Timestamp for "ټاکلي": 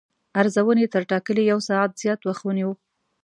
1.11-1.43